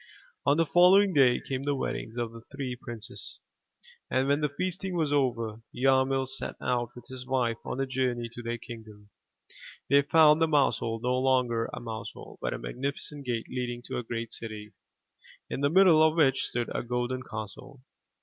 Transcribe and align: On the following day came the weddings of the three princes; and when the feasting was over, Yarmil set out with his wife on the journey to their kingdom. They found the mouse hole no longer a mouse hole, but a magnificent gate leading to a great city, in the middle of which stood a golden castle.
On 0.47 0.57
the 0.57 0.65
following 0.65 1.13
day 1.13 1.39
came 1.39 1.61
the 1.61 1.75
weddings 1.75 2.17
of 2.17 2.31
the 2.31 2.41
three 2.51 2.75
princes; 2.75 3.37
and 4.09 4.27
when 4.27 4.41
the 4.41 4.49
feasting 4.49 4.95
was 4.95 5.13
over, 5.13 5.61
Yarmil 5.75 6.25
set 6.27 6.55
out 6.59 6.89
with 6.95 7.05
his 7.07 7.27
wife 7.27 7.59
on 7.63 7.77
the 7.77 7.85
journey 7.85 8.27
to 8.33 8.41
their 8.41 8.57
kingdom. 8.57 9.11
They 9.91 10.01
found 10.01 10.41
the 10.41 10.47
mouse 10.47 10.79
hole 10.79 10.99
no 11.03 11.19
longer 11.19 11.69
a 11.71 11.79
mouse 11.79 12.13
hole, 12.13 12.39
but 12.41 12.51
a 12.51 12.57
magnificent 12.57 13.27
gate 13.27 13.45
leading 13.47 13.83
to 13.89 13.97
a 13.99 14.03
great 14.03 14.33
city, 14.33 14.71
in 15.51 15.61
the 15.61 15.69
middle 15.69 16.01
of 16.01 16.15
which 16.17 16.45
stood 16.45 16.71
a 16.73 16.81
golden 16.81 17.21
castle. 17.21 17.81